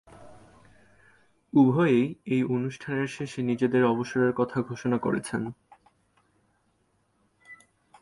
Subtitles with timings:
[1.53, 2.15] উভয়েই
[2.25, 5.51] এই অনুষ্ঠানের শেষে নিজেদের অবসর কথা ঘোষণা করেছেন।